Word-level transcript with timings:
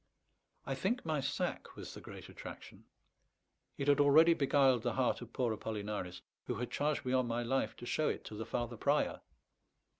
I 0.65 0.73
think 0.73 1.05
my 1.05 1.19
sack 1.19 1.75
was 1.75 1.93
the 1.93 2.01
great 2.01 2.27
attraction; 2.27 2.85
it 3.77 3.87
had 3.87 3.99
already 3.99 4.33
beguiled 4.33 4.81
the 4.81 4.93
heart 4.93 5.21
of 5.21 5.31
poor 5.31 5.53
Apollinaris, 5.55 6.21
who 6.47 6.55
had 6.55 6.71
charged 6.71 7.05
me 7.05 7.13
on 7.13 7.27
my 7.27 7.43
life 7.43 7.75
to 7.75 7.85
show 7.85 8.09
it 8.09 8.23
to 8.23 8.33
the 8.33 8.45
Father 8.47 8.77
Prior. 8.77 9.21